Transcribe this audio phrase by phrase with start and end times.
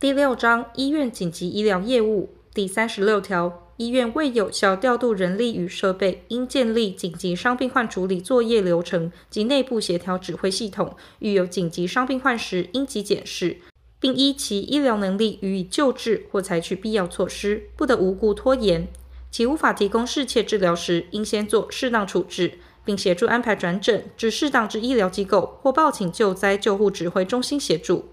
[0.00, 10.94] 第六章医院紧急医疗业务第三十六条，医院未有效调度人力与设备，应建立紧急伤病患处理作业流程及内部协调指挥系统。
[11.18, 13.56] 遇有紧急伤病患时，应即检视，
[13.98, 18.86] 并依其医疗能力予以救治或采取必要措施，不得无故拖延。
[19.32, 28.04] 其无法提供适切治疗时，应先做适当处置，并协助安排转诊至适当之医疗机构或报请救灾救护指挥中心协助。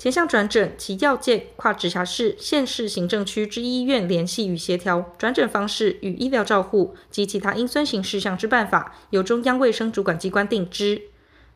[0.00, 11.02] 前项转诊，其要件跨直辖市、县市行政区之医院联系与协调，转诊方式与医疗照护及其他应遵行事项之办法，由中央卫生主管机关定之。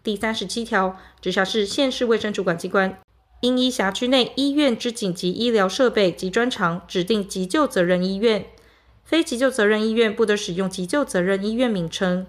[0.03, 3.01] 第三十七条，直辖市、县市卫生主管机关
[3.41, 8.45] 应依辖区内医院之紧急医疗设备及专长，指定急救责任医院。
[9.07, 12.27] 非急救责任医院不得使用急救责任医院名称。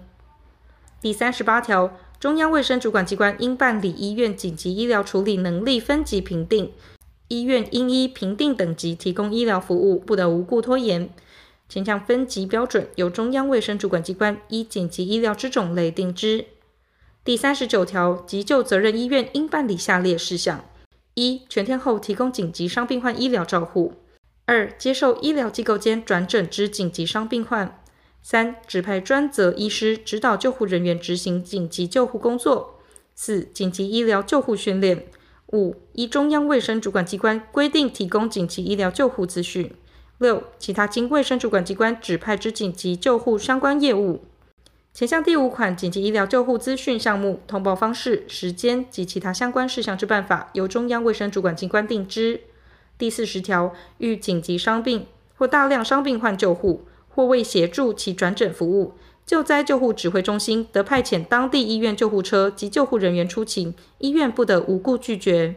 [1.02, 1.94] 第三十八条。
[2.18, 6.72] 中央卫生主管机关应办理医院紧急医疗处理能力分级评定，
[7.28, 11.10] 医院应依评定等级提供医疗服务，不得无故拖延。
[11.68, 16.46] 前项分级标准由中央卫生主管机关依紧急医疗之种类定之。
[17.22, 20.64] 第三十九条，急救责任医院应办理下列事项：
[21.14, 23.92] 一、全天候提供紧急伤病患医疗照护；
[24.46, 27.82] 二、接受医疗机构间转诊之紧急伤病患。
[28.28, 32.80] 三、指派专责医师指导救护人员执行紧急救护工作。
[33.14, 35.06] 四、紧急医疗救护训练。
[35.52, 39.72] 五、依中央卫生主管机关规定提供紧急医疗救护资讯。
[40.18, 44.24] 六、其他经卫生主管机关指派之紧急救护相关业务。
[44.92, 52.40] 前项第五款紧急医疗救护资讯项目通报方式、时间及其他相关事项之办法，由中央卫生主管机关定之。
[52.98, 56.86] 第四十条，遇紧急伤病或大量伤病患救护。
[57.16, 58.92] 或为协助其转诊服务，
[59.24, 65.54] 救灾救护指挥中心得派遣当地医院救护车及救护人员出勤，医院不得无故拒绝。